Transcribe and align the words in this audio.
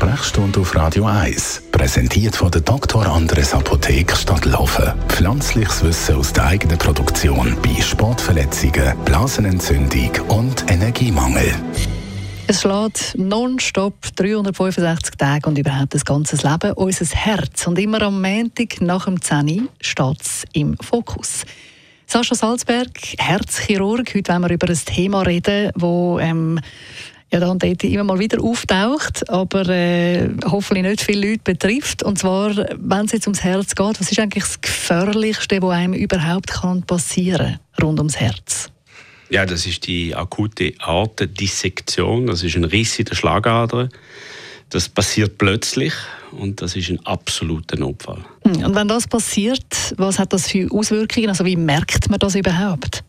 Sprechstunde 0.00 0.60
auf 0.60 0.74
Radio 0.74 1.04
1, 1.04 1.64
präsentiert 1.72 2.34
von 2.34 2.50
der 2.50 2.62
Dr. 2.62 3.06
Andres 3.06 3.52
Apotheke 3.52 4.16
Stadtlaufen. 4.16 4.94
Pflanzliches 5.08 5.84
Wissen 5.84 6.16
aus 6.16 6.32
der 6.32 6.46
eigenen 6.46 6.78
Produktion 6.78 7.54
bei 7.62 7.78
Sportverletzungen, 7.82 8.96
Blasenentzündung 9.04 10.10
und 10.28 10.70
Energiemangel. 10.70 11.54
Es 12.46 12.62
schlägt 12.62 13.14
nonstop 13.18 13.94
365 14.16 15.16
Tage 15.16 15.46
und 15.46 15.58
überhaupt 15.58 15.92
das 15.92 16.06
ganze 16.06 16.36
Leben 16.36 16.72
unser 16.72 17.04
Herz. 17.14 17.66
Und 17.66 17.78
immer 17.78 18.00
am 18.00 18.22
Montag 18.22 18.80
nach 18.80 19.04
dem 19.04 19.20
10 19.20 19.68
steht 19.82 20.22
es 20.22 20.44
im 20.54 20.78
Fokus. 20.78 21.44
Sascha 22.06 22.34
Salzberg, 22.34 22.88
Herzchirurg. 23.18 24.14
Heute 24.14 24.32
wollen 24.32 24.42
wir 24.44 24.50
über 24.50 24.66
ein 24.66 24.80
Thema 24.82 25.20
reden, 25.20 25.72
das 25.76 26.62
ja, 27.32 27.38
da 27.38 27.48
und 27.48 27.62
dort 27.62 27.84
immer 27.84 28.04
mal 28.04 28.18
wieder 28.18 28.42
auftaucht, 28.42 29.28
aber 29.30 29.68
äh, 29.68 30.28
hoffentlich 30.44 30.84
nicht 30.84 31.02
viele 31.02 31.30
Leute 31.30 31.42
betrifft. 31.44 32.02
Und 32.02 32.18
zwar, 32.18 32.54
wenn 32.56 33.06
es 33.06 33.12
jetzt 33.12 33.26
ums 33.26 33.44
Herz 33.44 33.74
geht, 33.74 34.00
was 34.00 34.10
ist 34.10 34.18
eigentlich 34.18 34.44
das 34.44 34.60
Gefährlichste, 34.60 35.62
was 35.62 35.76
einem 35.76 35.94
überhaupt 35.94 36.50
kann 36.50 36.82
passieren 36.82 37.60
rund 37.80 38.00
ums 38.00 38.16
Herz? 38.16 38.70
Ja, 39.30 39.46
das 39.46 39.64
ist 39.64 39.86
die 39.86 40.14
akute 40.14 40.74
Aortendissektion. 40.80 42.26
Das 42.26 42.42
ist 42.42 42.56
ein 42.56 42.64
Riss 42.64 42.98
in 42.98 43.04
der 43.04 43.14
Schlagader. 43.14 43.88
Das 44.70 44.88
passiert 44.88 45.38
plötzlich 45.38 45.92
und 46.32 46.62
das 46.62 46.74
ist 46.74 46.90
ein 46.90 47.04
absoluter 47.06 47.76
Notfall. 47.76 48.24
Hm, 48.42 48.64
und 48.64 48.74
wenn 48.74 48.88
das 48.88 49.06
passiert, 49.06 49.94
was 49.96 50.18
hat 50.18 50.32
das 50.32 50.48
für 50.48 50.68
Auswirkungen? 50.72 51.28
Also 51.28 51.44
wie 51.44 51.56
merkt 51.56 52.10
man 52.10 52.18
das 52.18 52.34
überhaupt? 52.34 53.04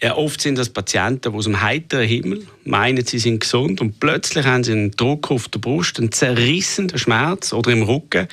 Ja, 0.00 0.16
oft 0.16 0.40
sind 0.40 0.58
das 0.58 0.68
Patienten, 0.68 1.32
die 1.32 1.36
aus 1.36 1.44
dem 1.44 1.60
heiteren 1.60 2.06
Himmel 2.06 2.46
meinen, 2.64 3.04
sie 3.04 3.18
sind 3.18 3.40
gesund 3.40 3.80
und 3.80 4.00
plötzlich 4.00 4.44
haben 4.44 4.64
sie 4.64 4.72
einen 4.72 4.90
Druck 4.92 5.30
auf 5.30 5.48
der 5.48 5.60
Brust, 5.60 5.98
einen 5.98 6.12
zerrissenen 6.12 6.98
Schmerz 6.98 7.52
oder 7.52 7.70
im 7.70 7.82
Rücken 7.82 8.28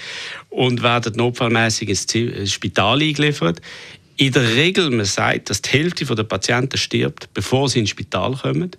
und 0.49 0.81
werden 0.83 1.15
notfallmäßig 1.15 1.89
ins 1.89 2.51
Spital 2.51 3.01
eingeliefert. 3.01 3.61
In 4.17 4.33
der 4.33 4.53
Regel, 4.55 4.89
man 4.89 5.05
sagt, 5.05 5.49
dass 5.49 5.61
die 5.61 5.69
Hälfte 5.69 6.03
der 6.03 6.23
Patienten 6.23 6.77
stirbt, 6.77 7.29
bevor 7.33 7.69
sie 7.69 7.79
ins 7.79 7.91
Spital 7.91 8.35
kommen. 8.35 8.71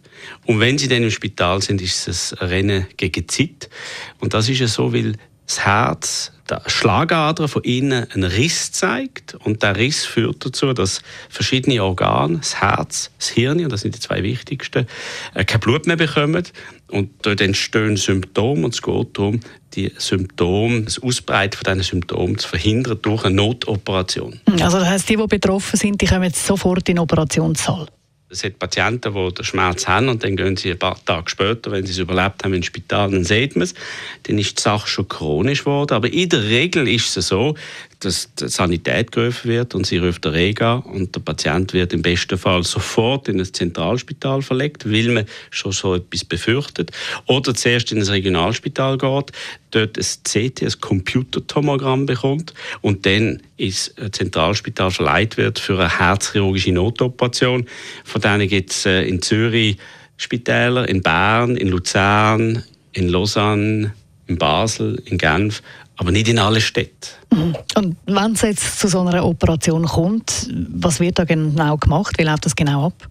Und 0.44 0.60
wenn 0.60 0.76
sie 0.76 0.86
dann 0.86 1.02
im 1.02 1.10
Spital 1.10 1.62
sind, 1.62 1.80
ist 1.80 2.08
es 2.08 2.34
ein 2.34 2.48
Rennen 2.48 2.86
gegen 2.98 3.26
Zeit. 3.26 3.70
Und 4.18 4.34
das 4.34 4.50
ist 4.50 4.58
ja 4.58 4.66
so, 4.66 4.92
weil 4.92 5.14
das 5.50 5.66
Herz 5.66 6.32
der 6.48 6.62
Schlagader 6.66 7.48
von 7.48 7.64
innen 7.64 8.06
einen 8.12 8.30
Riss 8.30 8.70
zeigt 8.70 9.34
und 9.34 9.64
der 9.64 9.76
Riss 9.76 10.04
führt 10.04 10.46
dazu, 10.46 10.72
dass 10.72 11.02
verschiedene 11.28 11.82
Organe, 11.82 12.38
das 12.38 12.60
Herz, 12.60 13.10
das 13.18 13.30
Hirn, 13.30 13.62
und 13.64 13.70
das 13.72 13.80
sind 13.80 13.96
die 13.96 14.00
zwei 14.00 14.22
wichtigsten, 14.22 14.86
äh, 15.34 15.44
kein 15.44 15.58
Blut 15.58 15.88
mehr 15.88 15.96
bekommen 15.96 16.44
und 16.88 17.10
dort 17.22 17.40
entstehen 17.40 17.96
Symptome 17.96 18.64
und 18.64 18.74
es 18.74 18.82
geht 18.82 19.18
darum, 19.18 19.40
die 19.74 19.92
Symptome, 19.98 20.82
das 20.82 21.02
Ausbreiten 21.02 21.56
von 21.56 21.64
diesen 21.64 21.82
Symptomen 21.90 22.38
zu 22.38 22.48
verhindern 22.48 22.98
durch 23.02 23.24
eine 23.24 23.34
Notoperation. 23.34 24.40
Also 24.60 24.78
das 24.78 24.88
heisst, 24.88 25.08
die, 25.08 25.16
die 25.16 25.26
betroffen 25.26 25.76
sind, 25.76 26.00
die 26.00 26.06
kommen 26.06 26.24
jetzt 26.24 26.46
sofort 26.46 26.88
in 26.88 26.96
den 26.96 26.98
Operationssaal? 27.00 27.88
Es 28.30 28.44
hat 28.44 28.58
Patienten, 28.58 29.12
die 29.12 29.34
den 29.34 29.44
Schmerz 29.44 29.88
haben 29.88 30.08
und 30.08 30.22
dann 30.22 30.36
gehen 30.36 30.56
sie 30.56 30.70
ein 30.70 30.78
paar 30.78 31.04
Tage 31.04 31.28
später, 31.28 31.72
wenn 31.72 31.84
sie 31.84 31.92
es 31.92 31.98
überlebt 31.98 32.44
haben, 32.44 32.54
ins 32.54 32.66
Spital, 32.66 33.10
dann 33.10 33.24
sieht 33.24 33.56
man 33.56 33.64
es. 33.64 33.74
Dann 34.22 34.38
ist 34.38 34.58
die 34.58 34.62
Sache 34.62 34.86
schon 34.86 35.08
chronisch 35.08 35.60
geworden. 35.60 35.94
Aber 35.94 36.12
in 36.12 36.28
der 36.28 36.44
Regel 36.44 36.86
ist 36.86 37.16
es 37.16 37.28
so, 37.28 37.56
dass 38.00 38.34
die 38.34 38.48
Sanität 38.48 39.12
gerufen 39.12 39.50
wird 39.50 39.74
und 39.74 39.86
sie 39.86 39.98
ruft 39.98 40.24
der 40.24 40.32
Rega 40.32 40.76
und 40.76 41.14
der 41.14 41.20
Patient 41.20 41.72
wird 41.72 41.92
im 41.92 42.02
besten 42.02 42.38
Fall 42.38 42.64
sofort 42.64 43.28
in 43.28 43.38
ein 43.38 43.52
Zentralspital 43.52 44.42
verlegt, 44.42 44.90
weil 44.90 45.08
man 45.08 45.26
schon 45.50 45.72
so 45.72 45.94
etwas 45.94 46.24
befürchtet. 46.24 46.90
Oder 47.26 47.54
zuerst 47.54 47.92
in 47.92 47.98
ein 47.98 48.08
Regionalspital 48.08 48.96
geht, 48.96 49.32
dort 49.70 49.98
ein 49.98 50.04
CT, 50.24 50.62
ein 50.62 50.80
Computertomogramm 50.80 52.06
bekommt 52.06 52.54
und 52.80 53.04
dann 53.04 53.42
ins 53.56 53.94
Zentralspital 54.12 54.90
verleiht 54.90 55.36
wird 55.36 55.58
für 55.58 55.78
eine 55.78 55.98
herzchirurgische 55.98 56.72
Notoperation. 56.72 57.66
Von 58.04 58.20
denen 58.22 58.48
gibt 58.48 58.70
es 58.70 58.86
äh, 58.86 59.02
in 59.02 59.20
Zürich 59.20 59.76
Spitäler, 60.16 60.88
in 60.88 61.02
Bern, 61.02 61.56
in 61.56 61.68
Luzern, 61.68 62.62
in 62.92 63.08
Lausanne, 63.08 63.94
in 64.30 64.38
Basel, 64.38 65.02
in 65.04 65.18
Genf 65.18 65.62
aber 66.00 66.12
nicht 66.12 66.28
in 66.28 66.38
allen 66.38 66.62
Städten. 66.62 67.10
Mhm. 67.30 67.56
Und 67.74 67.96
wenn 68.06 68.32
es 68.32 68.40
jetzt 68.40 68.80
zu 68.80 68.88
so 68.88 69.00
einer 69.00 69.22
Operation 69.22 69.84
kommt, 69.84 70.48
was 70.70 70.98
wird 70.98 71.18
da 71.18 71.24
genau 71.24 71.76
gemacht? 71.76 72.14
Wie 72.16 72.22
läuft 72.22 72.46
das 72.46 72.56
genau 72.56 72.86
ab? 72.86 73.10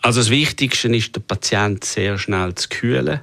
Also 0.00 0.20
das 0.20 0.30
Wichtigste 0.30 0.88
ist, 0.96 1.14
den 1.14 1.22
Patient 1.24 1.84
sehr 1.84 2.16
schnell 2.16 2.54
zu 2.54 2.70
kühlen 2.70 3.20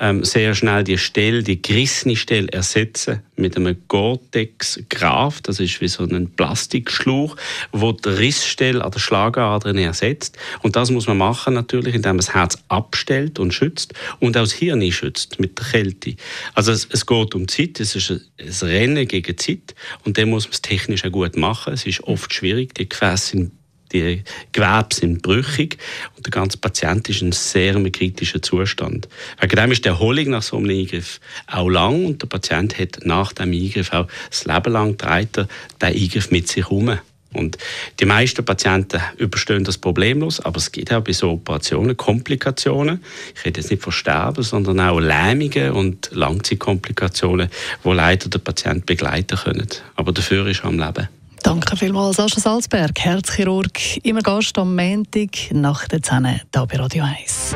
ähm, 0.00 0.24
sehr 0.24 0.54
schnell 0.54 0.84
die 0.84 0.98
Stelle, 0.98 1.42
die 1.42 1.60
gerissene 1.60 2.16
Stelle 2.16 2.48
ersetzen 2.52 3.22
mit 3.36 3.56
einem 3.56 3.76
Gore-Tex-Graf, 3.88 5.40
das 5.42 5.60
ist 5.60 5.80
wie 5.80 5.88
so 5.88 6.04
ein 6.04 6.30
Plastikschlauch, 6.30 7.36
wo 7.72 7.92
die 7.92 8.08
Rissstelle 8.08 8.84
an 8.84 8.90
der 8.90 8.98
Schlagadern 8.98 9.78
ersetzt. 9.78 10.38
Und 10.62 10.76
das 10.76 10.90
muss 10.90 11.06
man 11.06 11.18
machen 11.18 11.54
natürlich, 11.54 11.94
indem 11.94 12.10
man 12.10 12.18
das 12.18 12.34
Herz 12.34 12.58
abstellt 12.68 13.38
und 13.38 13.54
schützt 13.54 13.94
und 14.20 14.36
auch 14.36 14.42
das 14.42 14.52
Hirn 14.52 14.90
schützt 14.90 15.40
mit 15.40 15.58
der 15.58 15.66
Kälte. 15.66 16.16
Also 16.54 16.72
es, 16.72 16.88
es 16.90 17.06
geht 17.06 17.34
um 17.34 17.48
Zeit, 17.48 17.80
es 17.80 17.94
ist 17.94 18.10
ein, 18.10 18.68
Rennen 18.68 19.06
gegen 19.06 19.36
Zeit 19.38 19.74
und 20.04 20.18
dann 20.18 20.30
muss 20.30 20.44
man 20.44 20.52
es 20.52 20.62
technisch 20.62 21.04
auch 21.04 21.12
gut 21.12 21.36
machen. 21.36 21.74
Es 21.74 21.86
ist 21.86 22.02
oft 22.04 22.32
schwierig, 22.32 22.74
die 22.74 22.88
Gefäße 22.88 23.30
sind 23.30 23.52
die 23.94 24.22
Gewebe 24.52 24.88
sind 24.92 25.22
brüchig 25.22 25.78
und 26.16 26.26
der 26.26 26.30
ganze 26.30 26.58
Patient 26.58 27.08
ist 27.08 27.22
in 27.22 27.28
einem 27.28 27.32
sehr 27.32 27.90
kritischen 27.90 28.42
Zustand. 28.42 29.08
Wegen 29.40 29.56
dem 29.56 29.72
ist 29.72 29.84
die 29.84 29.88
Erholung 29.88 30.30
nach 30.30 30.42
so 30.42 30.56
einem 30.58 30.70
Eingriff 30.70 31.20
auch 31.46 31.68
lang 31.68 32.04
und 32.04 32.22
der 32.22 32.26
Patient 32.26 32.78
hat 32.78 32.98
nach 33.04 33.32
dem 33.32 33.52
Eingriff 33.52 33.92
auch 33.92 34.08
das 34.28 34.44
Leben 34.44 34.72
lang 34.72 34.96
den 34.98 35.46
Eingriff 35.80 36.30
mit 36.30 36.48
sich 36.48 36.64
herum. 36.64 36.98
Und 37.32 37.58
die 37.98 38.04
meisten 38.04 38.44
Patienten 38.44 39.00
überstehen 39.16 39.64
das 39.64 39.76
problemlos, 39.76 40.38
aber 40.40 40.58
es 40.58 40.70
gibt 40.70 40.92
auch 40.92 41.02
bei 41.02 41.12
so 41.12 41.32
Operationen 41.32 41.96
Komplikationen. 41.96 43.02
Ich 43.34 43.44
rede 43.44 43.60
jetzt 43.60 43.70
nicht 43.70 43.82
von 43.82 43.92
Sterben, 43.92 44.44
sondern 44.44 44.78
auch 44.78 45.00
Lähmungen 45.00 45.72
und 45.72 46.10
Langzeitkomplikationen, 46.12 47.48
die 47.84 47.90
leider 47.90 48.28
den 48.28 48.40
Patienten 48.40 48.86
begleiten 48.86 49.36
können. 49.36 49.66
Aber 49.96 50.12
dafür 50.12 50.46
ist 50.46 50.60
er 50.60 50.66
am 50.66 50.78
Leben. 50.78 51.08
Danke 51.44 51.76
vielmals, 51.76 52.16
Sascha 52.16 52.40
Salzberg, 52.40 52.98
Herzchirurg, 52.98 53.98
immer 54.02 54.22
Gast 54.22 54.56
am 54.56 54.74
Montag 54.74 55.52
nach 55.52 55.86
der 55.86 56.02
10 56.02 56.26
hier 56.26 56.40
bei 56.66 56.76
Radio 56.76 57.04
1. 57.04 57.54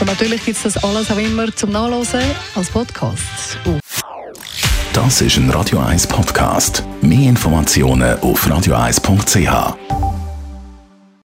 Und 0.00 0.06
natürlich 0.08 0.44
gibt 0.44 0.56
es 0.56 0.74
das 0.74 0.82
alles 0.82 1.08
auch 1.08 1.16
immer 1.16 1.54
zum 1.54 1.70
Nachlesen 1.70 2.20
als 2.56 2.68
Podcast. 2.68 3.58
Uh. 3.64 3.78
Das 4.92 5.20
ist 5.20 5.36
ein 5.36 5.48
Radio 5.50 5.78
1 5.78 6.08
Podcast. 6.08 6.82
Mehr 7.00 7.28
Informationen 7.28 8.18
auf 8.18 8.44
radio1.ch. 8.48 9.89